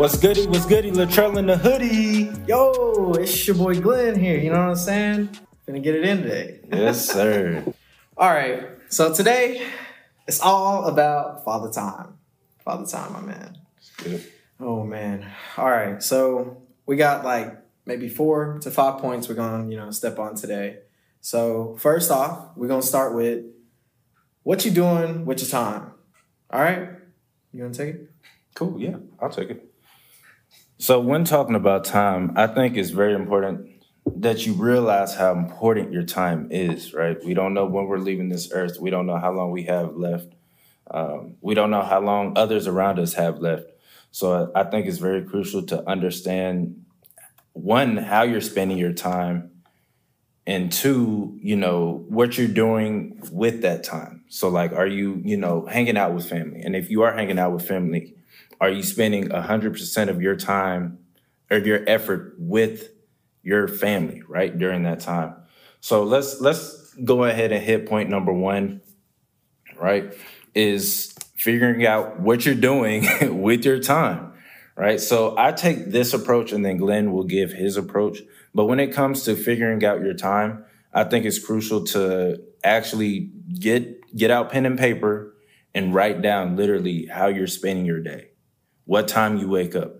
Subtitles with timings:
[0.00, 0.46] What's goody?
[0.46, 0.90] What's goody?
[0.90, 2.32] Latrell in the hoodie.
[2.48, 4.38] Yo, it's your boy Glenn here.
[4.38, 5.28] You know what I'm saying?
[5.66, 6.60] Gonna get it in today.
[6.72, 7.62] Yes, sir.
[8.16, 8.66] All right.
[8.88, 9.62] So today,
[10.26, 12.14] it's all about father time.
[12.64, 13.58] Father time, my man.
[14.58, 15.30] Oh man.
[15.58, 16.02] All right.
[16.02, 20.34] So we got like maybe four to five points we're gonna you know step on
[20.34, 20.78] today.
[21.20, 23.44] So first off, we're gonna start with
[24.44, 25.92] what you doing with your time.
[26.48, 26.88] All right.
[27.52, 28.10] You gonna take it?
[28.54, 28.80] Cool.
[28.80, 29.69] Yeah, I'll take it.
[30.80, 33.68] So when talking about time, I think it's very important
[34.16, 36.94] that you realize how important your time is.
[36.94, 37.22] Right?
[37.22, 38.80] We don't know when we're leaving this earth.
[38.80, 40.32] We don't know how long we have left.
[40.90, 43.64] Um, we don't know how long others around us have left.
[44.10, 46.86] So I think it's very crucial to understand
[47.52, 49.50] one how you're spending your time
[50.46, 55.36] and two you know what you're doing with that time so like are you you
[55.36, 58.14] know hanging out with family and if you are hanging out with family
[58.60, 60.98] are you spending 100% of your time
[61.50, 62.90] or your effort with
[63.42, 65.34] your family right during that time?
[65.80, 68.82] So let's let's go ahead and hit point number one
[69.78, 70.12] right
[70.54, 73.06] is figuring out what you're doing
[73.42, 74.26] with your time
[74.76, 75.00] right?
[75.00, 78.20] So i take this approach and then glenn will give his approach.
[78.54, 83.30] But when it comes to figuring out your time i think it's crucial to actually
[83.58, 85.34] get get out pen and paper
[85.74, 88.29] and write down literally how you're spending your day
[88.84, 89.96] what time you wake up.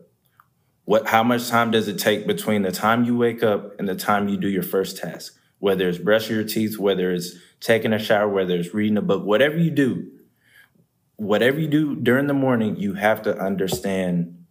[0.85, 3.95] What how much time does it take between the time you wake up and the
[3.95, 5.39] time you do your first task?
[5.59, 9.25] Whether it's brushing your teeth whether it's taking a shower whether it's reading a book
[9.25, 10.11] whatever you do
[11.17, 14.43] whatever you do during the morning you have to understand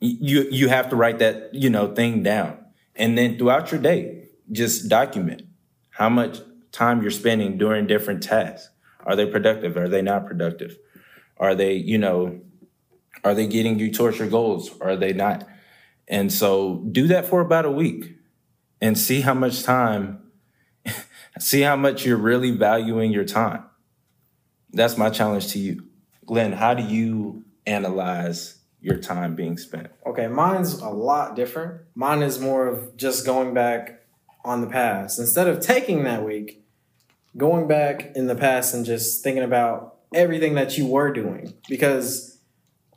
[0.00, 2.58] you you have to write that you know thing down.
[2.96, 5.42] And then throughout your day just document
[5.90, 6.40] how much
[6.72, 8.70] time you're spending doing different tasks.
[9.04, 9.76] Are they productive?
[9.76, 10.78] Are they not productive?
[11.36, 12.40] Are they you know
[13.24, 15.46] are they getting you towards your goals are they not
[16.08, 18.16] and so do that for about a week
[18.80, 20.22] and see how much time
[21.38, 23.64] see how much you're really valuing your time
[24.72, 25.84] that's my challenge to you
[26.26, 31.80] glenn how do you analyze your time being spent Okay, mine's a lot different.
[31.94, 34.02] Mine is more of just going back
[34.44, 35.18] on the past.
[35.18, 36.64] Instead of taking that week,
[37.36, 41.54] going back in the past and just thinking about everything that you were doing.
[41.68, 42.33] Because,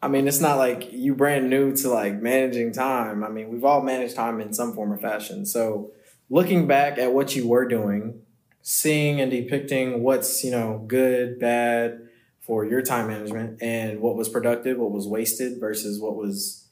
[0.08, 3.24] I mean, it's not like you brand new to like managing time.
[3.24, 5.46] I mean, we've all managed time in some form or fashion.
[5.46, 5.92] So,
[6.30, 8.22] looking back at what you were doing,
[8.62, 12.08] seeing and depicting what's, you know, good, bad
[12.40, 16.68] for your time management and what was productive, what was wasted versus what was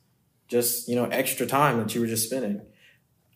[0.47, 2.61] just you know extra time that you were just spending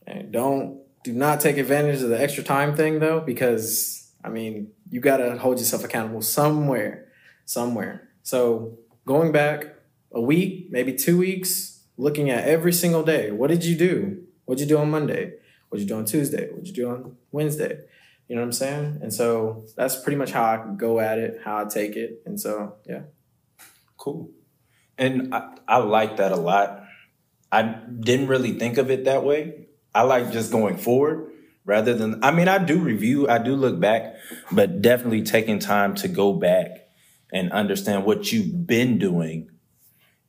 [0.06, 4.70] and don't do not take advantage of the extra time thing though because i mean
[4.92, 7.08] you got to hold yourself accountable somewhere
[7.46, 9.76] somewhere so going back
[10.12, 13.32] a week maybe two weeks looking at every single day.
[13.32, 14.24] What did you do?
[14.46, 15.34] What did you do on monday?
[15.70, 16.50] What did you do on tuesday?
[16.50, 17.80] What did you do on wednesday?
[18.28, 19.00] You know what i'm saying?
[19.02, 22.22] And so that's pretty much how i go at it how i take it.
[22.26, 23.02] And so yeah.
[23.98, 24.32] Cool.
[24.98, 26.84] And I, I like that a lot.
[27.52, 29.68] I didn't really think of it that way.
[29.94, 31.32] I like just going forward
[31.66, 34.16] rather than, I mean, I do review, I do look back,
[34.52, 36.90] but definitely taking time to go back
[37.32, 39.50] and understand what you've been doing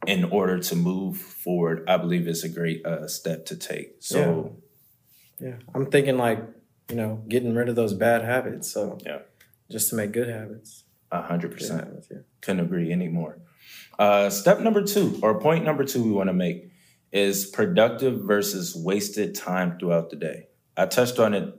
[0.06, 3.96] in order to move forward, I believe is a great uh, step to take.
[4.00, 4.56] So,
[5.38, 6.38] yeah i'm thinking like
[6.90, 9.20] you know getting rid of those bad habits so Yeah.
[9.70, 11.88] just to make good habits a hundred percent.
[12.10, 12.18] yeah.
[12.42, 13.38] couldn't agree anymore.
[13.98, 16.70] Uh, step number two, or point number two, we want to make
[17.12, 20.46] is productive versus wasted time throughout the day.
[20.76, 21.52] I touched on it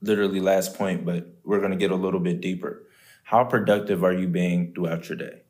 [0.00, 2.84] literally last point, but we're going to get a little bit deeper.
[3.24, 5.42] How productive are you being throughout your day?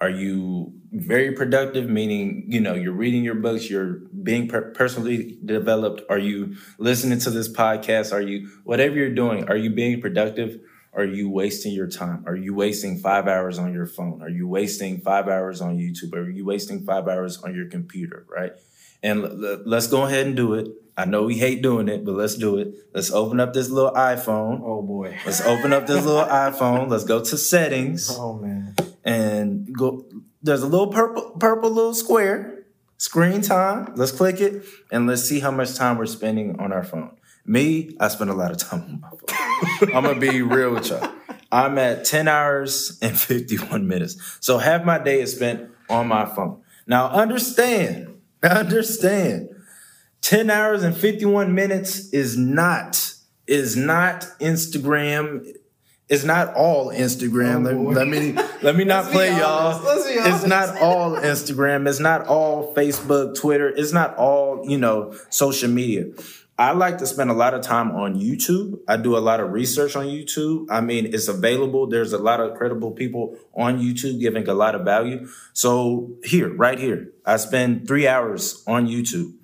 [0.00, 5.38] Are you very productive, meaning, you know, you're reading your books, you're being per- personally
[5.44, 6.02] developed?
[6.10, 8.12] Are you listening to this podcast?
[8.12, 10.60] Are you, whatever you're doing, are you being productive?
[10.92, 12.24] Are you wasting your time?
[12.26, 14.22] Are you wasting five hours on your phone?
[14.22, 16.14] Are you wasting five hours on YouTube?
[16.14, 18.26] Are you wasting five hours on your computer?
[18.34, 18.52] Right.
[19.02, 20.68] And l- l- let's go ahead and do it.
[20.96, 22.72] I know we hate doing it, but let's do it.
[22.94, 24.60] Let's open up this little iPhone.
[24.62, 26.88] oh boy Let's open up this little iPhone.
[26.88, 28.74] Let's go to settings oh man
[29.06, 30.04] and go.
[30.42, 32.66] There's a little purple, purple little square,
[32.98, 33.94] screen time.
[33.96, 37.16] Let's click it and let's see how much time we're spending on our phone.
[37.46, 39.94] Me, I spend a lot of time on my phone.
[39.96, 41.10] I'm gonna be real with y'all.
[41.50, 44.38] I'm at 10 hours and 51 minutes.
[44.40, 46.60] So half my day is spent on my phone.
[46.86, 49.50] Now understand, understand,
[50.22, 53.14] 10 hours and 51 minutes is not,
[53.46, 55.46] is not Instagram,
[56.08, 57.68] It's not all Instagram.
[57.68, 58.32] Oh, let, let me
[58.62, 59.80] let me not play y'all.
[59.84, 61.88] It's not all Instagram.
[61.88, 63.68] It's not all Facebook, Twitter.
[63.68, 66.06] It's not all, you know, social media.
[66.58, 68.78] I like to spend a lot of time on YouTube.
[68.88, 70.66] I do a lot of research on YouTube.
[70.70, 71.86] I mean, it's available.
[71.86, 75.28] There's a lot of credible people on YouTube giving a lot of value.
[75.52, 79.34] So here, right here, I spend three hours on YouTube,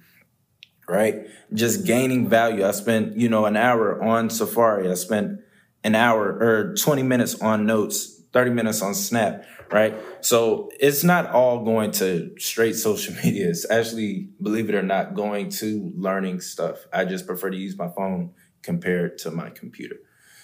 [0.89, 1.27] right?
[1.53, 2.65] Just gaining value.
[2.65, 4.91] I spent, you know, an hour on Safari.
[4.91, 5.42] I spent
[5.85, 9.95] an hour or 20 minutes on notes, 30 minutes on Snap, right?
[10.21, 13.49] So it's not all going to straight social media.
[13.49, 16.87] It's actually, believe it or not, going to learning stuff.
[16.93, 18.33] I just prefer to use my phone
[18.63, 19.97] compared to my computer.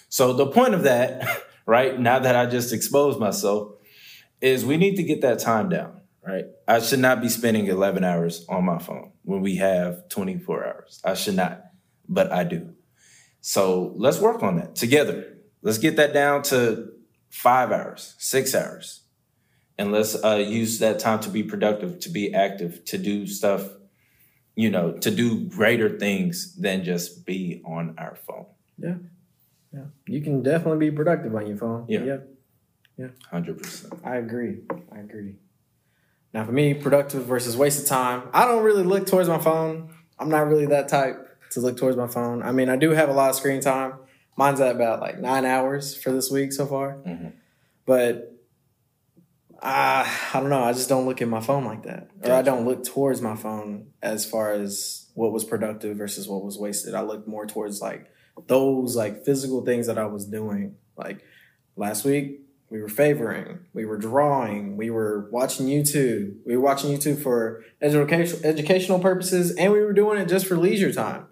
[0.09, 3.73] So the point of that, right, now that I just exposed myself,
[4.41, 6.45] is we need to get that time down, right?
[6.67, 11.01] I should not be spending 11 hours on my phone when we have 24 hours.
[11.03, 11.63] I should not,
[12.07, 12.73] but I do.
[13.41, 15.37] So let's work on that together.
[15.61, 16.91] Let's get that down to
[17.29, 19.01] five hours, six hours.
[19.77, 23.63] And let's uh, use that time to be productive, to be active, to do stuff,
[24.55, 28.45] you know, to do greater things than just be on our phone.
[28.77, 28.95] Yeah.
[29.73, 29.85] Yeah.
[30.05, 31.85] You can definitely be productive on your phone.
[31.87, 32.17] Yeah.
[32.97, 33.07] yeah.
[33.31, 34.05] 100%.
[34.05, 34.57] I agree.
[34.91, 35.35] I agree.
[36.33, 38.23] Now, for me, productive versus waste of time.
[38.33, 39.93] I don't really look towards my phone.
[40.19, 42.41] I'm not really that type to look towards my phone.
[42.43, 43.93] I mean, I do have a lot of screen time.
[44.37, 46.97] Mine's at about like nine hours for this week so far.
[47.05, 47.33] Mhm.
[47.85, 48.35] But
[49.61, 50.63] I, I don't know.
[50.63, 53.35] I just don't look at my phone like that, or I don't look towards my
[53.35, 56.95] phone as far as what was productive versus what was wasted.
[56.95, 58.07] I look more towards like
[58.47, 60.75] those like physical things that I was doing.
[60.95, 61.23] Like
[61.75, 66.35] last week, we were favoring, we were drawing, we were watching YouTube.
[66.45, 70.55] We were watching YouTube for education educational purposes, and we were doing it just for
[70.55, 71.25] leisure time.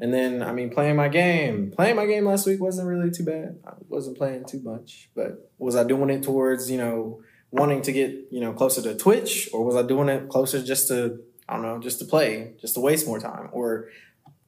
[0.00, 1.70] And then, I mean, playing my game.
[1.70, 3.60] Playing my game last week wasn't really too bad.
[3.66, 7.92] I wasn't playing too much, but was I doing it towards you know wanting to
[7.92, 11.54] get you know closer to Twitch, or was I doing it closer just to I
[11.54, 13.88] don't know, just to play, just to waste more time, or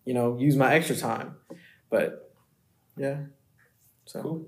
[0.04, 1.36] you know use my extra time?
[1.90, 2.32] But
[2.96, 3.18] yeah,
[4.04, 4.46] so Cool.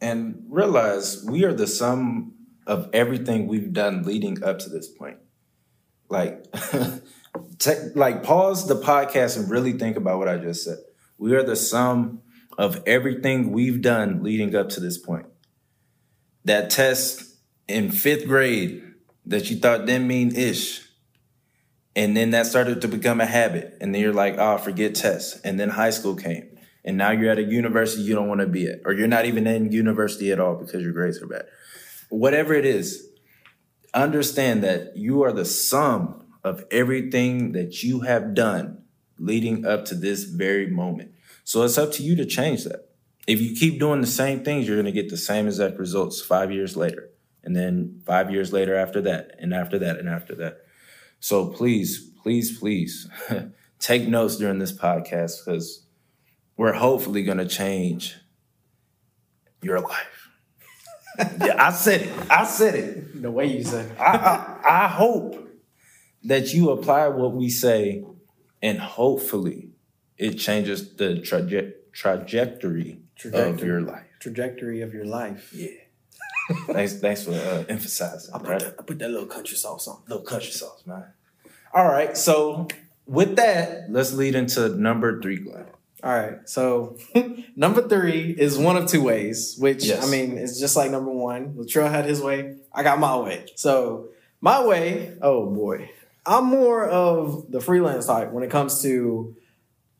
[0.00, 2.34] And realize we are the sum
[2.66, 5.16] of everything we've done leading up to this point.
[6.08, 6.44] Like,
[7.58, 10.78] take, like pause the podcast and really think about what I just said.
[11.18, 12.22] We are the sum
[12.58, 15.26] of everything we've done leading up to this point.
[16.44, 17.22] That test
[17.68, 18.82] in fifth grade
[19.26, 20.82] that you thought didn't mean ish.
[21.94, 23.76] And then that started to become a habit.
[23.80, 25.40] And then you're like, oh, forget tests.
[25.40, 26.56] And then high school came.
[26.84, 29.24] And now you're at a university you don't want to be at, or you're not
[29.24, 31.46] even in university at all because your grades are bad.
[32.10, 33.08] Whatever it is,
[33.92, 38.80] understand that you are the sum of everything that you have done
[39.18, 41.10] leading up to this very moment.
[41.42, 42.88] So it's up to you to change that.
[43.26, 46.22] If you keep doing the same things, you're going to get the same exact results
[46.22, 47.10] five years later.
[47.42, 50.58] And then five years later after that, and after that, and after that.
[51.18, 53.08] So please, please, please
[53.80, 55.84] take notes during this podcast because
[56.56, 58.16] we're hopefully going to change
[59.62, 60.30] your life.
[61.18, 62.30] yeah, I said it.
[62.30, 63.20] I said it.
[63.22, 65.45] the way you say, I, I, I hope
[66.26, 68.04] that you apply what we say
[68.62, 69.70] and hopefully
[70.18, 72.98] it changes the traje- trajectory,
[73.32, 74.06] of your life.
[74.20, 75.52] trajectory of your life.
[75.54, 75.68] Yeah.
[76.66, 78.34] thanks, thanks for uh, emphasizing.
[78.34, 78.60] I put, right?
[78.60, 80.02] that, I put that little country sauce on.
[80.08, 81.04] little country sauce, man.
[81.74, 82.68] All right, so
[83.06, 85.66] with that, let's lead into number three, Glenn.
[86.02, 86.48] All right.
[86.48, 86.98] So
[87.56, 90.06] number three is one of two ways, which Yes.
[90.06, 91.54] I mean, it's just like number one.
[91.54, 92.56] Latrell had his way.
[92.72, 93.46] I got my way.
[93.56, 95.90] So my way, oh boy.
[96.26, 99.36] I'm more of the freelance type when it comes to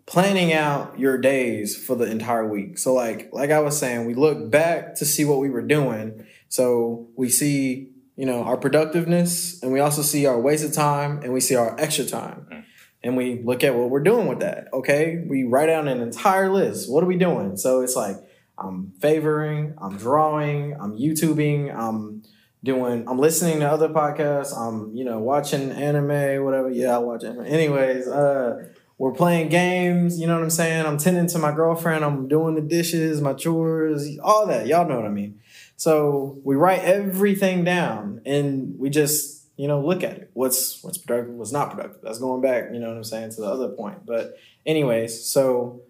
[0.07, 2.79] planning out your days for the entire week.
[2.79, 6.27] So like like I was saying, we look back to see what we were doing.
[6.49, 11.33] So we see, you know, our productiveness and we also see our wasted time and
[11.33, 12.47] we see our extra time.
[12.51, 12.61] Mm-hmm.
[13.03, 14.69] And we look at what we're doing with that.
[14.73, 15.23] Okay.
[15.29, 16.91] We write down an entire list.
[16.91, 17.57] What are we doing?
[17.57, 18.17] So it's like
[18.59, 22.23] I'm favoring, I'm drawing, I'm YouTubing, I'm
[22.67, 26.69] doing I'm listening to other podcasts, I'm, you know, watching anime, whatever.
[26.69, 27.47] Yeah, I watch anime.
[27.47, 28.69] Anyways, uh
[28.99, 30.87] we're playing games, you know what I'm saying?
[30.87, 34.67] I'm tending to my girlfriend, I'm doing the dishes, my chores, all that.
[34.67, 35.41] Y'all know what I mean.
[35.77, 40.31] So we write everything down and we just, you know, look at it.
[40.33, 42.01] What's what's productive, what's not productive.
[42.03, 44.07] That's going back, you know what I'm saying, to the other point.
[44.07, 45.83] But anyways, so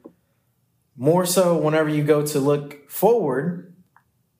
[0.97, 3.76] more so whenever you go to look forward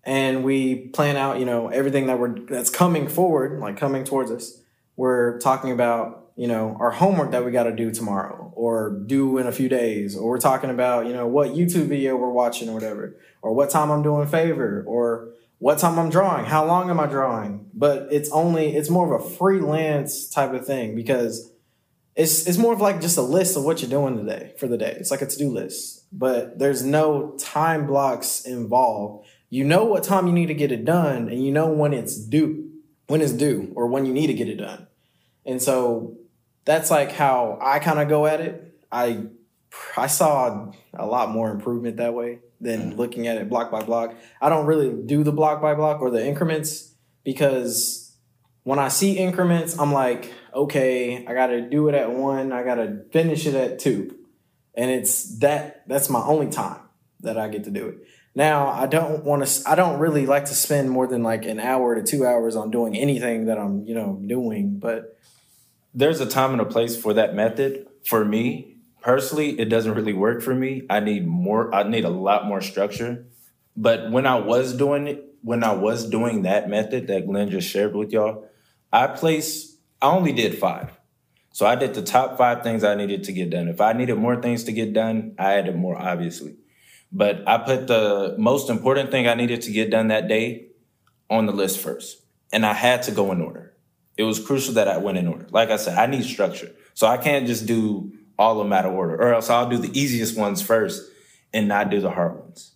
[0.07, 4.31] and we plan out, you know, everything that we're that's coming forward, like coming towards
[4.31, 4.63] us,
[4.97, 9.39] we're talking about you know, our homework that we got to do tomorrow or do
[9.39, 12.69] in a few days, or we're talking about, you know, what YouTube video we're watching
[12.69, 16.91] or whatever, or what time I'm doing favor, or what time I'm drawing, how long
[16.91, 17.71] am I drawing?
[17.73, 21.51] But it's only, it's more of a freelance type of thing because
[22.15, 24.77] it's, it's more of like just a list of what you're doing today for the
[24.77, 24.95] day.
[25.01, 29.27] It's like a to do list, but there's no time blocks involved.
[29.49, 32.17] You know what time you need to get it done and you know when it's
[32.17, 32.71] due,
[33.07, 34.87] when it's due or when you need to get it done.
[35.45, 36.17] And so
[36.65, 38.79] that's like how I kind of go at it.
[38.91, 39.27] I
[39.97, 42.97] I saw a lot more improvement that way than mm.
[42.97, 44.15] looking at it block by block.
[44.41, 46.93] I don't really do the block by block or the increments
[47.25, 48.07] because
[48.65, 52.65] when I see increments, I'm like, okay, I got to do it at one, I
[52.65, 54.17] got to finish it at two.
[54.75, 56.81] And it's that that's my only time
[57.21, 57.99] that I get to do it.
[58.37, 61.59] Now, I don't want to I don't really like to spend more than like an
[61.59, 65.19] hour to 2 hours on doing anything that I'm, you know, doing, but
[65.95, 67.87] there's a time and a place for that method.
[68.05, 70.83] For me personally, it doesn't really work for me.
[70.91, 71.75] I need more.
[71.75, 73.25] I need a lot more structure.
[73.75, 77.69] But when I was doing it, when I was doing that method that Glenn just
[77.69, 78.49] shared with y'all,
[78.93, 79.79] I placed.
[80.03, 80.91] I only did five.
[81.53, 83.69] So I did the top five things I needed to get done.
[83.69, 86.57] If I needed more things to get done, I added more, obviously.
[87.13, 90.69] But I put the most important thing I needed to get done that day
[91.31, 92.23] on the list first.
[92.53, 93.77] And I had to go in order
[94.17, 95.47] it was crucial that I went in order.
[95.51, 96.73] Like I said, I need structure.
[96.95, 99.79] So I can't just do all of them out of order, or else I'll do
[99.79, 101.11] the easiest ones first
[101.53, 102.73] and not do the hard ones.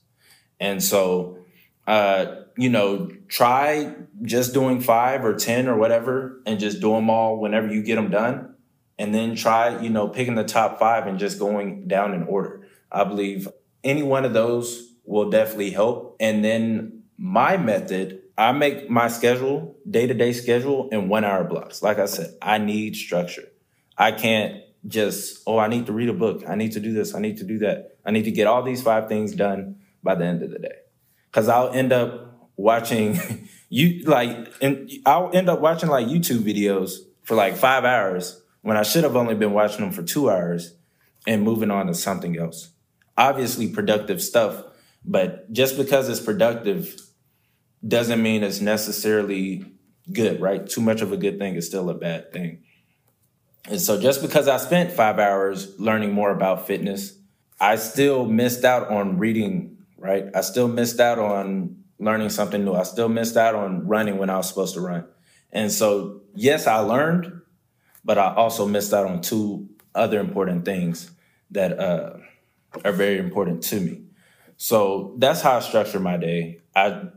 [0.58, 1.38] And so,
[1.86, 7.08] uh, you know, try just doing five or 10 or whatever and just do them
[7.08, 8.54] all whenever you get them done.
[8.98, 12.68] And then try, you know, picking the top five and just going down in order.
[12.92, 13.48] I believe
[13.84, 16.16] any one of those will definitely help.
[16.20, 21.44] And then my method I make my schedule, day to day schedule, in one hour
[21.44, 21.82] blocks.
[21.82, 23.46] Like I said, I need structure.
[23.98, 26.44] I can't just, oh, I need to read a book.
[26.48, 27.14] I need to do this.
[27.14, 27.98] I need to do that.
[28.06, 30.76] I need to get all these five things done by the end of the day.
[31.32, 33.20] Cause I'll end up watching
[33.68, 36.92] you like, and I'll end up watching like YouTube videos
[37.24, 40.76] for like five hours when I should have only been watching them for two hours
[41.26, 42.70] and moving on to something else.
[43.20, 44.64] Obviously productive stuff,
[45.04, 46.98] but just because it's productive
[47.86, 49.66] doesn't mean it's necessarily
[50.10, 50.66] good, right?
[50.66, 52.62] Too much of a good thing is still a bad thing.
[53.68, 57.14] And so just because I spent five hours learning more about fitness,
[57.60, 60.24] I still missed out on reading, right?
[60.34, 62.72] I still missed out on learning something new.
[62.72, 65.04] I still missed out on running when I was supposed to run.
[65.52, 67.42] And so, yes, I learned,
[68.02, 71.10] but I also missed out on two other important things
[71.50, 72.14] that uh,
[72.84, 74.02] are very important to me.
[74.56, 76.60] So that's how I structure my day.
[76.74, 77.08] I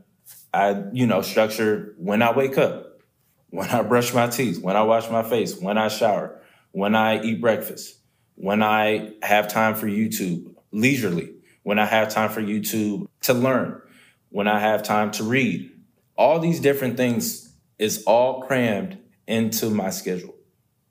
[0.52, 3.00] I, you know, structure when I wake up,
[3.50, 7.20] when I brush my teeth, when I wash my face, when I shower, when I
[7.22, 7.98] eat breakfast,
[8.36, 11.34] when I have time for YouTube leisurely,
[11.64, 13.80] when I have time for YouTube to learn,
[14.30, 15.70] when I have time to read.
[16.16, 20.34] All these different things is all crammed into my schedule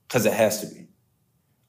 [0.07, 0.87] because it has to be.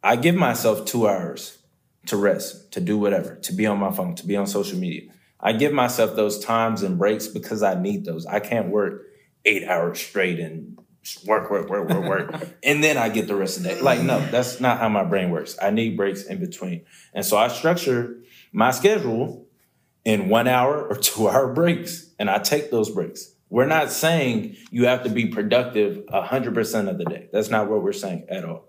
[0.02, 1.58] I give myself two hours
[2.06, 5.11] to rest, to do whatever, to be on my phone, to be on social media.
[5.40, 8.26] I give myself those times and breaks because I need those.
[8.26, 9.02] I can't work
[9.44, 10.78] eight hours straight and
[11.26, 13.80] work, work, work, work, work, and then I get the rest of the day.
[13.80, 15.56] Like, no, that's not how my brain works.
[15.61, 16.87] I need breaks in between.
[17.12, 19.46] And so I structure my schedule
[20.04, 23.30] in one hour or two hour breaks, and I take those breaks.
[23.50, 27.28] We're not saying you have to be productive 100% of the day.
[27.32, 28.64] That's not what we're saying at all.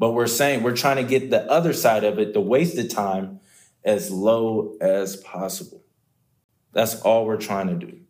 [0.00, 3.40] But we're saying we're trying to get the other side of it, the wasted time,
[3.84, 5.84] as low as possible.
[6.72, 8.00] That's all we're trying to do.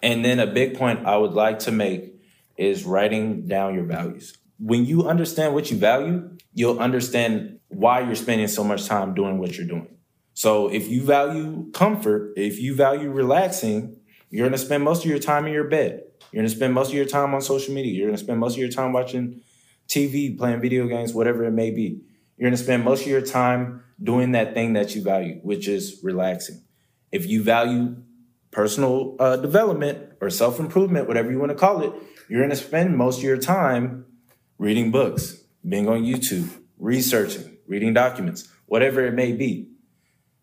[0.00, 2.14] And then a big point I would like to make
[2.56, 4.38] is writing down your values.
[4.60, 9.38] When you understand what you value, you'll understand why you're spending so much time doing
[9.38, 9.88] what you're doing.
[10.34, 13.98] So if you value comfort, if you value relaxing,
[14.30, 16.04] you're going to spend most of your time in your bed.
[16.30, 17.92] You're going to spend most of your time on social media.
[17.92, 19.42] You're going to spend most of your time watching
[19.88, 22.02] TV, playing video games, whatever it may be.
[22.36, 25.66] You're going to spend most of your time doing that thing that you value, which
[25.66, 26.62] is relaxing.
[27.10, 27.96] If you value
[28.50, 31.92] personal uh, development or self improvement, whatever you want to call it,
[32.28, 34.04] you're going to spend most of your time
[34.58, 39.70] reading books, being on YouTube, researching, reading documents, whatever it may be.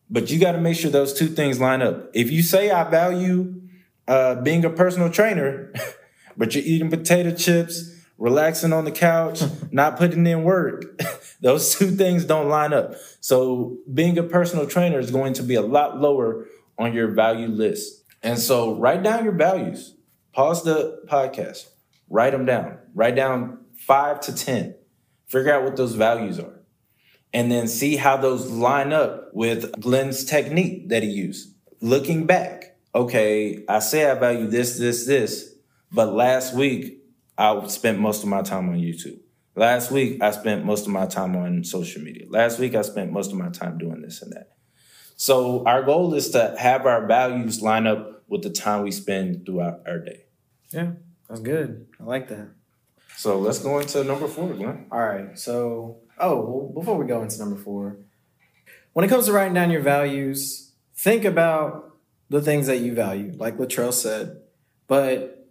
[0.09, 2.09] But you got to make sure those two things line up.
[2.13, 3.61] If you say I value
[4.07, 5.73] uh, being a personal trainer,
[6.37, 9.67] but you're eating potato chips, relaxing on the couch, hmm.
[9.71, 11.01] not putting in work,
[11.41, 12.95] those two things don't line up.
[13.19, 17.47] So being a personal trainer is going to be a lot lower on your value
[17.47, 18.03] list.
[18.23, 19.95] And so write down your values.
[20.33, 21.69] Pause the podcast.
[22.09, 22.77] Write them down.
[22.93, 24.75] Write down five to 10.
[25.27, 26.61] Figure out what those values are.
[27.33, 31.53] And then see how those line up with Glenn's technique that he used.
[31.81, 35.53] Looking back, okay, I say I value this, this, this,
[35.91, 36.94] but last week
[37.37, 39.19] I spent most of my time on YouTube.
[39.55, 42.25] Last week I spent most of my time on social media.
[42.29, 44.51] Last week I spent most of my time doing this and that.
[45.15, 49.45] So our goal is to have our values line up with the time we spend
[49.45, 50.23] throughout our day.
[50.71, 50.91] Yeah,
[51.29, 51.87] that's good.
[51.99, 52.49] I like that.
[53.15, 54.87] So let's go into number four, Glenn.
[54.91, 55.39] All right.
[55.39, 57.97] So, oh, well, before we go into number four,
[58.91, 61.97] when it comes to writing down your values, think about
[62.29, 64.41] the things that you value, like Latrell said,
[64.87, 65.44] but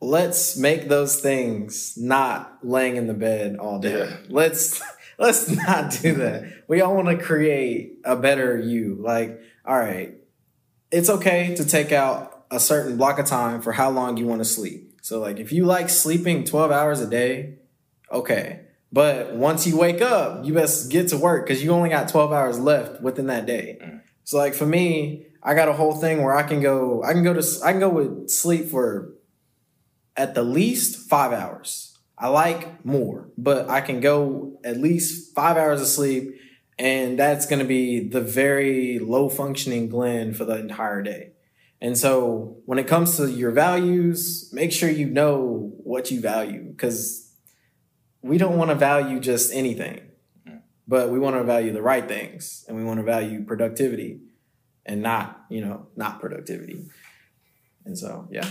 [0.00, 3.98] let's make those things not laying in the bed all day.
[3.98, 4.16] Yeah.
[4.28, 4.82] Let's
[5.18, 6.64] let's not do that.
[6.68, 8.96] We all want to create a better you.
[8.98, 10.14] Like, all right,
[10.90, 14.40] it's okay to take out a certain block of time for how long you want
[14.40, 14.98] to sleep.
[15.02, 17.58] So, like, if you like sleeping 12 hours a day,
[18.10, 18.60] okay.
[18.92, 22.32] But once you wake up, you best get to work because you only got 12
[22.32, 23.78] hours left within that day.
[23.80, 24.00] Mm.
[24.24, 27.22] So, like, for me, I got a whole thing where I can go, I can
[27.22, 29.14] go to, I can go with sleep for
[30.20, 31.98] at the least five hours.
[32.18, 36.38] I like more, but I can go at least five hours of sleep,
[36.78, 41.32] and that's going to be the very low functioning Glenn for the entire day.
[41.80, 46.64] And so, when it comes to your values, make sure you know what you value
[46.64, 47.32] because
[48.20, 50.02] we don't want to value just anything,
[50.46, 50.60] mm.
[50.86, 54.20] but we want to value the right things and we want to value productivity
[54.84, 56.84] and not, you know, not productivity.
[57.86, 58.46] And so, yeah.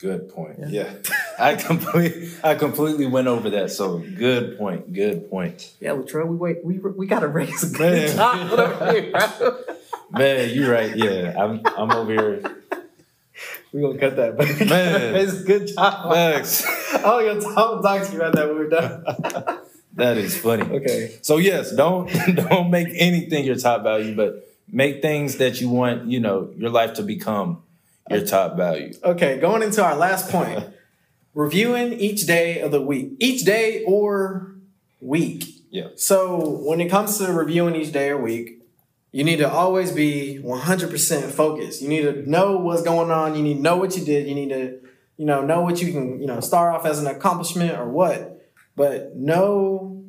[0.00, 0.58] Good point.
[0.68, 0.94] Yeah.
[1.38, 3.70] I complete I completely went over that.
[3.70, 4.92] So good point.
[4.92, 5.72] Good point.
[5.78, 6.64] Yeah, Latrell, we wait.
[6.64, 7.92] We we gotta raise a Man.
[8.06, 9.58] good job over here, bro.
[10.12, 10.96] Man, you're right.
[10.96, 11.34] Yeah.
[11.38, 12.56] I'm I'm over here.
[13.72, 15.14] We're gonna cut that, but Man.
[15.14, 16.10] a good job.
[16.10, 16.64] Max.
[16.94, 19.04] I'll go talk, talk to you about that when we're done.
[19.94, 20.62] That is funny.
[20.62, 21.18] okay.
[21.22, 26.06] So yes, don't don't make anything your top value, but make things that you want,
[26.10, 27.62] you know, your life to become
[28.10, 28.92] your top value.
[29.02, 30.64] Okay, going into our last point.
[31.34, 33.12] Reviewing each day of the week.
[33.20, 34.56] Each day or
[35.00, 35.44] week.
[35.70, 35.88] Yeah.
[35.94, 38.60] So when it comes to reviewing each day or week,
[39.12, 41.82] you need to always be 100% focused.
[41.82, 43.36] You need to know what's going on.
[43.36, 44.26] You need to know what you did.
[44.26, 44.80] You need to,
[45.16, 48.44] you know, know what you can, you know, start off as an accomplishment or what.
[48.76, 50.04] But know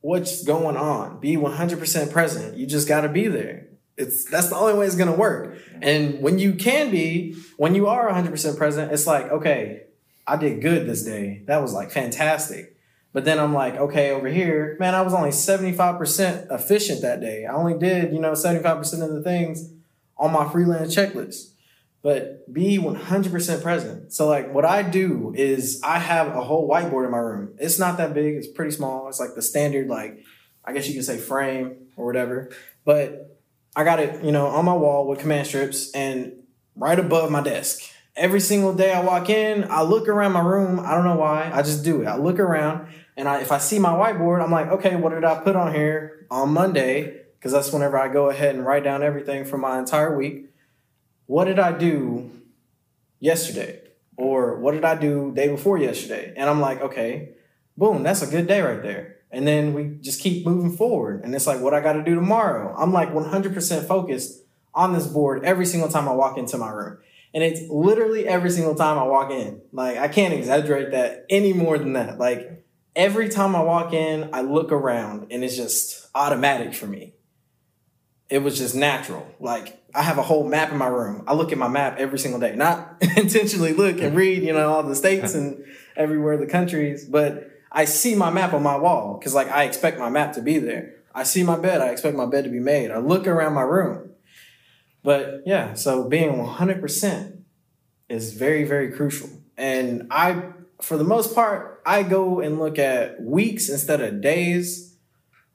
[0.00, 1.20] what's going on.
[1.20, 2.56] Be 100% present.
[2.56, 3.68] You just got to be there.
[4.02, 5.56] It's that's the only way it's to work.
[5.80, 9.84] And when you can be, when you are 100% present, it's like, okay,
[10.26, 11.42] I did good this day.
[11.46, 12.76] That was like fantastic.
[13.12, 17.44] But then I'm like, okay, over here, man, I was only 75% efficient that day.
[17.44, 19.70] I only did, you know, 75% of the things
[20.16, 21.50] on my freelance checklist.
[22.02, 24.12] But be 100% present.
[24.12, 27.54] So, like, what I do is I have a whole whiteboard in my room.
[27.58, 29.08] It's not that big, it's pretty small.
[29.08, 30.24] It's like the standard, like,
[30.64, 32.50] I guess you could say frame or whatever.
[32.84, 33.40] But
[33.74, 36.32] I got it, you know, on my wall with command strips and
[36.76, 37.80] right above my desk.
[38.14, 40.78] Every single day I walk in, I look around my room.
[40.80, 41.50] I don't know why.
[41.52, 42.06] I just do it.
[42.06, 45.24] I look around and I, if I see my whiteboard, I'm like, okay, what did
[45.24, 47.22] I put on here on Monday?
[47.38, 50.50] Because that's whenever I go ahead and write down everything for my entire week.
[51.26, 52.30] What did I do
[53.20, 53.80] yesterday?
[54.18, 56.34] Or what did I do day before yesterday?
[56.36, 57.30] And I'm like, okay,
[57.76, 59.16] boom, that's a good day right there.
[59.32, 61.24] And then we just keep moving forward.
[61.24, 62.74] And it's like, what I got to do tomorrow?
[62.76, 64.42] I'm like 100% focused
[64.74, 66.98] on this board every single time I walk into my room.
[67.34, 69.62] And it's literally every single time I walk in.
[69.72, 72.18] Like, I can't exaggerate that any more than that.
[72.18, 72.62] Like,
[72.94, 77.14] every time I walk in, I look around and it's just automatic for me.
[78.28, 79.26] It was just natural.
[79.40, 81.24] Like, I have a whole map in my room.
[81.26, 82.54] I look at my map every single day.
[82.54, 85.64] Not intentionally look and read, you know, all the states and
[85.96, 89.98] everywhere the countries, but I see my map on my wall because, like, I expect
[89.98, 90.96] my map to be there.
[91.14, 91.80] I see my bed.
[91.80, 92.90] I expect my bed to be made.
[92.90, 94.10] I look around my room.
[95.02, 97.42] But yeah, so being 100%
[98.08, 99.30] is very, very crucial.
[99.56, 100.44] And I,
[100.80, 104.96] for the most part, I go and look at weeks instead of days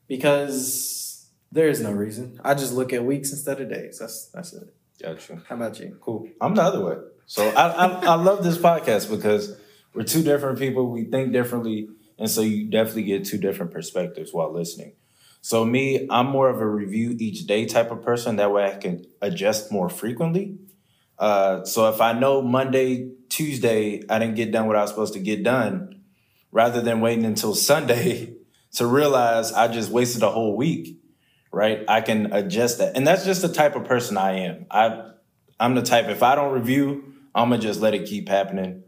[0.07, 2.39] because there is no reason.
[2.43, 3.99] I just look at weeks instead of days.
[3.99, 4.73] That's that's it.
[5.01, 5.41] Gotcha.
[5.47, 5.97] How about you?
[6.01, 6.27] Cool.
[6.41, 6.95] I'm the other way.
[7.25, 9.57] So I, I I love this podcast because
[9.93, 10.89] we're two different people.
[10.89, 14.93] We think differently, and so you definitely get two different perspectives while listening.
[15.41, 18.35] So me, I'm more of a review each day type of person.
[18.37, 20.57] That way, I can adjust more frequently.
[21.17, 25.13] Uh, so if I know Monday, Tuesday, I didn't get done what I was supposed
[25.13, 26.01] to get done,
[26.51, 28.33] rather than waiting until Sunday
[28.73, 30.99] to realize I just wasted a whole week,
[31.51, 31.83] right?
[31.87, 34.65] I can adjust that, and that's just the type of person I am.
[34.69, 35.11] I
[35.59, 38.83] I'm the type if I don't review, I'm gonna just let it keep happening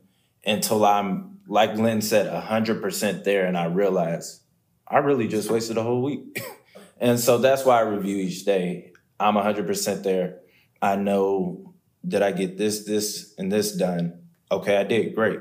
[0.46, 4.42] until I'm like Glenn said, hundred percent there, and I realize
[4.88, 6.40] I really just wasted a whole week.
[7.00, 8.94] and so that's why I review each day.
[9.20, 10.40] I'm 100% there.
[10.82, 14.22] I know that I get this, this, and this done.
[14.52, 15.40] Okay, I did great.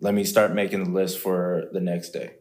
[0.00, 2.36] Let me start making the list for the next day.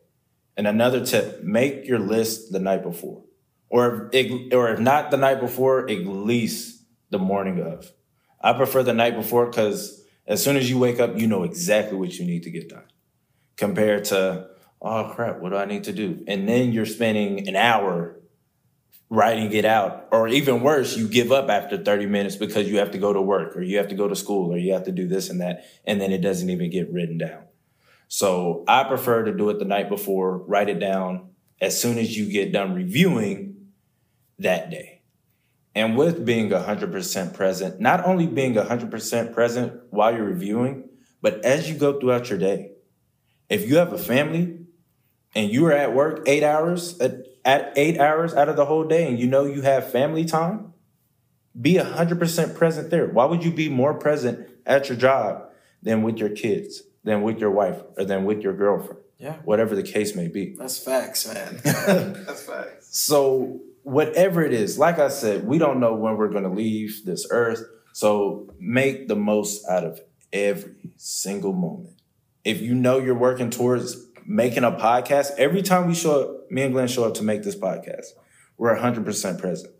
[0.55, 3.23] And another tip: make your list the night before,
[3.69, 7.91] or if, or if not the night before, at least the morning of.
[8.41, 11.97] I prefer the night before because as soon as you wake up, you know exactly
[11.97, 12.83] what you need to get done.
[13.59, 14.47] Compared to,
[14.81, 16.23] oh crap, what do I need to do?
[16.27, 18.15] And then you're spending an hour
[19.09, 20.07] writing it out.
[20.13, 23.21] Or even worse, you give up after 30 minutes because you have to go to
[23.21, 25.41] work or you have to go to school or you have to do this and
[25.41, 25.65] that.
[25.85, 27.43] And then it doesn't even get written down.
[28.07, 32.17] So I prefer to do it the night before, write it down as soon as
[32.17, 33.67] you get done reviewing
[34.37, 35.01] that day.
[35.75, 40.87] And with being 100% present, not only being 100% present while you're reviewing,
[41.21, 42.71] but as you go throughout your day.
[43.49, 44.59] If you have a family
[45.35, 48.83] and you are at work eight hours, at, at eight hours out of the whole
[48.83, 50.73] day, and you know you have family time,
[51.59, 53.07] be 100% present there.
[53.07, 55.49] Why would you be more present at your job
[55.81, 58.99] than with your kids, than with your wife, or than with your girlfriend?
[59.17, 59.35] Yeah.
[59.43, 60.55] Whatever the case may be.
[60.57, 61.59] That's facts, man.
[61.63, 62.97] That's facts.
[62.97, 67.03] So, whatever it is, like I said, we don't know when we're going to leave
[67.05, 67.61] this earth.
[67.93, 69.99] So, make the most out of
[70.31, 71.98] every single moment.
[72.49, 76.63] If you know you're working towards making a podcast, every time we show up, me
[76.63, 78.07] and Glenn show up to make this podcast,
[78.57, 79.71] we're 100% present.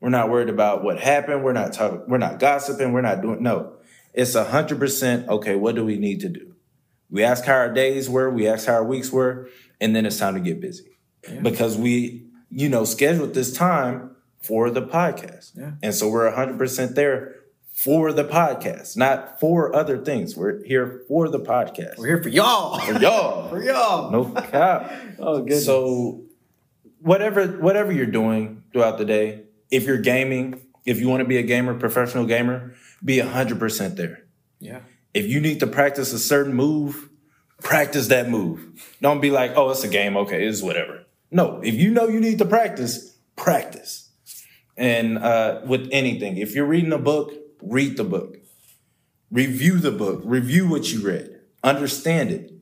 [0.00, 1.42] We're not worried about what happened.
[1.42, 2.92] We're not talking, we're not gossiping.
[2.92, 3.74] We're not doing, no.
[4.14, 6.54] It's 100%, okay, what do we need to do?
[7.10, 9.48] We ask how our days were, we ask how our weeks were,
[9.80, 10.96] and then it's time to get busy.
[11.28, 11.40] Yeah.
[11.40, 15.56] Because we, you know, scheduled this time for the podcast.
[15.56, 15.72] Yeah.
[15.82, 17.34] And so we're 100% there
[17.72, 20.36] for the podcast, not for other things.
[20.36, 21.96] We're here for the podcast.
[21.98, 22.78] We're here for y'all.
[22.80, 23.48] For y'all.
[23.50, 24.10] For y'all.
[24.10, 24.92] No cap.
[25.18, 25.64] Oh, goodness.
[25.64, 26.22] So
[27.00, 31.38] whatever whatever you're doing throughout the day, if you're gaming, if you want to be
[31.38, 34.24] a gamer, professional gamer, be 100% there.
[34.58, 34.80] yeah.
[35.14, 37.10] If you need to practice a certain move,
[37.62, 38.94] practice that move.
[39.02, 42.18] Don't be like, "Oh, it's a game, okay, it's whatever." No, if you know you
[42.18, 44.08] need to practice, practice.
[44.74, 47.30] And uh, with anything, if you're reading a book,
[47.62, 48.36] read the book.
[49.30, 50.22] Review the book.
[50.24, 51.40] Review what you read.
[51.62, 52.52] Understand it.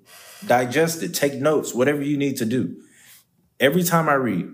[0.46, 1.14] Digest it.
[1.14, 1.74] Take notes.
[1.74, 2.80] Whatever you need to do.
[3.58, 4.48] Every time I read,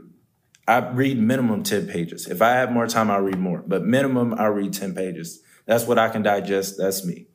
[0.66, 2.26] I read minimum 10 pages.
[2.26, 3.62] If I have more time, I'll read more.
[3.66, 5.42] But minimum, I'll read 10 pages.
[5.66, 6.76] That's what I can digest.
[6.78, 7.26] That's me.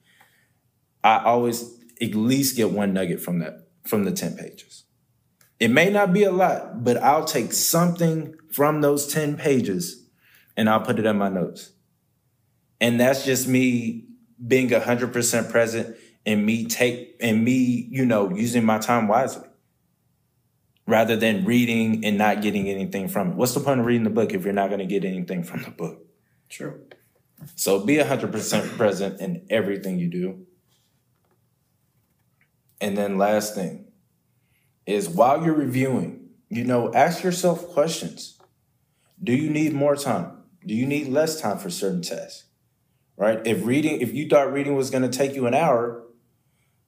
[1.03, 4.83] I always at least get one nugget from that, from the 10 pages.
[5.59, 10.07] It may not be a lot, but I'll take something from those 10 pages
[10.57, 11.71] and I'll put it in my notes.
[12.81, 14.05] And that's just me
[14.45, 19.47] being 100% present and me take and me, you know, using my time wisely
[20.87, 23.35] rather than reading and not getting anything from it.
[23.35, 25.63] What's the point of reading the book if you're not going to get anything from
[25.63, 26.05] the book?
[26.49, 26.81] True.
[27.55, 30.45] So be 100% present in everything you do.
[32.81, 33.85] And then last thing
[34.87, 38.39] is while you're reviewing, you know, ask yourself questions.
[39.23, 40.43] Do you need more time?
[40.65, 42.45] Do you need less time for certain tests?
[43.17, 43.45] Right?
[43.45, 46.03] If reading, if you thought reading was going to take you an hour,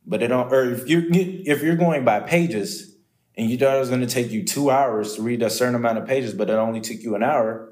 [0.06, 2.96] but it don't, or if you if you're going by pages
[3.36, 5.76] and you thought it was going to take you two hours to read a certain
[5.76, 7.72] amount of pages, but it only took you an hour,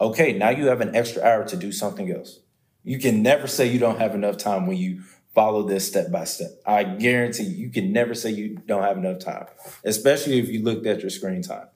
[0.00, 2.40] okay, now you have an extra hour to do something else.
[2.84, 5.02] You can never say you don't have enough time when you
[5.34, 6.50] follow this step by step.
[6.66, 9.46] I guarantee you, you can never say you don't have enough time,
[9.84, 11.68] especially if you looked at your screen time.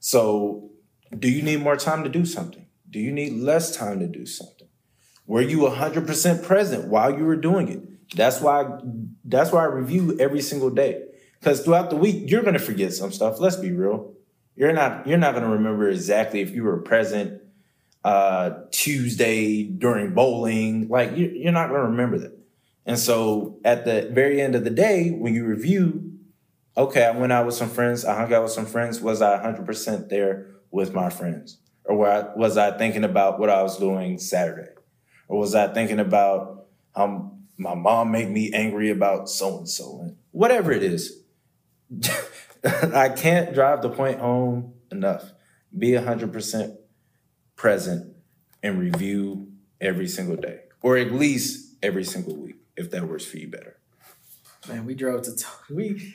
[0.00, 0.70] So,
[1.16, 2.66] do you need more time to do something?
[2.88, 4.59] Do you need less time to do something?
[5.30, 8.16] Were you 100% present while you were doing it?
[8.16, 8.66] That's why
[9.24, 11.04] that's why I review every single day.
[11.40, 13.38] Cuz throughout the week you're going to forget some stuff.
[13.38, 14.14] Let's be real.
[14.56, 17.42] You're not you're not going to remember exactly if you were present
[18.02, 20.88] uh Tuesday during bowling.
[20.88, 22.36] Like you, you're not going to remember that.
[22.84, 26.10] And so at the very end of the day, when you review,
[26.76, 29.00] okay, I went out with some friends, I hung out with some friends.
[29.00, 31.58] Was I 100% there with my friends?
[31.84, 31.94] Or
[32.36, 34.70] was I thinking about what I was doing Saturday?
[35.30, 40.00] Or was I thinking about how my mom made me angry about so and so?
[40.00, 41.22] And whatever it is,
[42.64, 45.30] I can't drive the point home enough.
[45.78, 46.76] Be 100%
[47.54, 48.16] present
[48.60, 53.36] and review every single day, or at least every single week if that works for
[53.36, 53.76] you better.
[54.68, 56.12] Man, we drove to t- we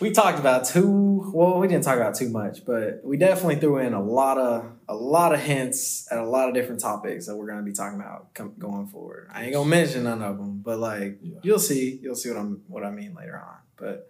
[0.00, 1.58] we talked about too well.
[1.60, 4.94] We didn't talk about too much, but we definitely threw in a lot of a
[4.94, 8.32] lot of hints at a lot of different topics that we're gonna be talking about
[8.34, 9.28] com- going forward.
[9.32, 11.38] I ain't gonna mention none of them, but like Yeah.
[11.42, 13.56] you'll see, you'll see what I'm what I mean later on.
[13.76, 14.08] But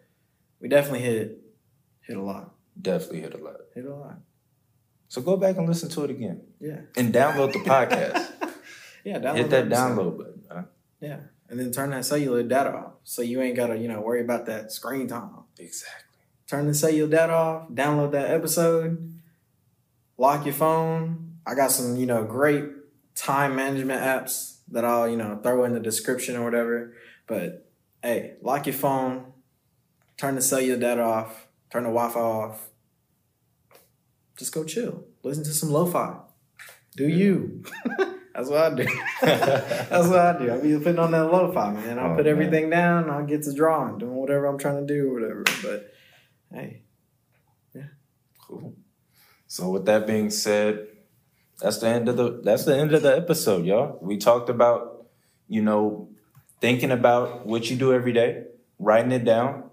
[0.61, 1.39] we definitely hit
[2.03, 2.55] hit a lot.
[2.81, 3.57] definitely hit a lot.
[3.75, 4.19] Hit a lot.
[5.09, 6.81] So go back and listen to it again Yeah.
[6.97, 8.27] and download the podcast.
[9.05, 9.19] Yeah.
[9.19, 10.43] Download hit that download button.
[10.51, 10.65] man.
[11.01, 11.17] Yeah.
[11.51, 12.93] And then turn that cellular data off.
[13.03, 15.31] So you ain't gotta, you know, worry about that screen time.
[15.59, 16.21] Exactly.
[16.47, 19.13] Turn the cellular data off, download that episode,
[20.17, 21.39] lock your phone.
[21.45, 22.65] I got some, you know, great
[23.17, 26.95] time management apps that I'll, you know, throw in the description or whatever.
[27.27, 27.69] But
[28.03, 29.33] hey, lock your phone,
[30.17, 32.69] turn the cellular data off, turn the Wi-Fi off.
[34.37, 35.05] Just go chill.
[35.23, 36.17] Listen to some lo-fi.
[36.97, 37.65] Do you?
[38.35, 38.85] That's what I do.
[39.23, 40.53] That's what I do.
[40.53, 41.99] I be putting on that lo-fi, man.
[41.99, 42.33] I Oh, put man.
[42.33, 43.11] everything down.
[43.11, 45.45] I'll get to drawing, doing whatever I'm trying to do, or whatever.
[45.63, 45.93] But
[46.53, 46.83] hey,
[47.75, 47.83] yeah,
[48.41, 48.75] Cool.
[49.47, 50.87] So with that being said,
[51.61, 53.99] that's the end of the that's the end of the episode, y'all.
[54.01, 55.07] We talked about,
[55.49, 56.09] you know,
[56.61, 58.45] thinking about what you do every day,
[58.79, 59.65] writing it down,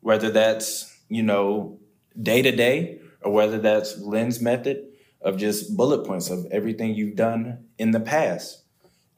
[0.00, 1.80] whether that's, you know,
[2.20, 4.84] day to day or whether that's Glenn's method
[5.24, 8.62] of just bullet points of everything you've done in the past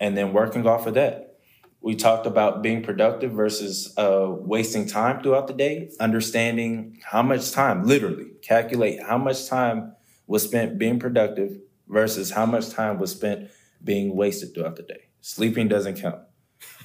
[0.00, 1.38] and then working off of that.
[1.80, 7.52] We talked about being productive versus uh, wasting time throughout the day, understanding how much
[7.52, 9.94] time, literally, calculate how much time
[10.26, 13.50] was spent being productive versus how much time was spent
[13.84, 15.08] being wasted throughout the day.
[15.20, 16.20] Sleeping doesn't count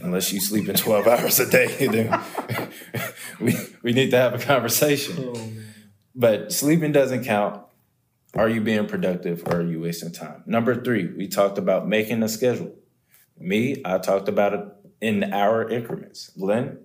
[0.02, 1.68] unless you sleep in 12 hours a day.
[1.92, 2.20] Then
[3.40, 5.66] we, we need to have a conversation.
[6.14, 7.64] But sleeping doesn't count.
[8.34, 10.44] Are you being productive or are you wasting time?
[10.46, 12.74] Number three, we talked about making a schedule.
[13.38, 14.65] Me, I talked about it
[15.02, 16.30] in hour increments.
[16.39, 16.78] Glenn,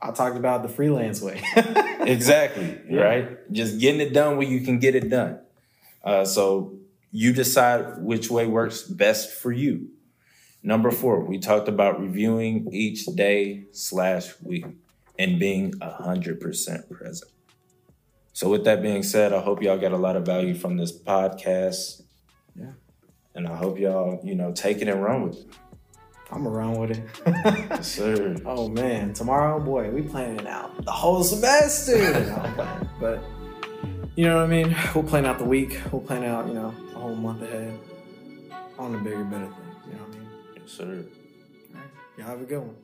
[0.00, 1.42] I talked about the freelance way.
[2.00, 3.00] exactly, Yeah.
[3.02, 3.52] right?
[3.52, 5.40] Just getting it done where you can get it done.
[6.02, 6.76] Uh, so
[7.10, 9.88] you decide which way works best for you.
[10.62, 14.64] Number four, we talked about reviewing each day slash week
[15.18, 17.30] and being a hundred percent present.
[18.34, 20.90] So with that being said, I hope y'all got a lot of value from this
[20.90, 22.02] podcast.
[22.56, 22.72] Yeah.
[23.36, 25.46] And I hope y'all, you know, take it and run with it.
[26.32, 27.04] I'm around with it.
[27.70, 28.36] Yes, sir.
[28.44, 31.96] oh man, tomorrow, boy, we planning out the whole semester.
[32.56, 33.22] No, But
[34.16, 34.76] you know what I mean?
[34.96, 35.80] We'll plan out the week.
[35.92, 37.78] We'll plan out, you know, a whole month ahead
[38.80, 39.76] on the bigger, better things.
[39.86, 40.28] You know what I mean?
[40.56, 40.84] Yes, sir.
[40.84, 41.90] All right.
[42.18, 42.72] Y'all have a good one.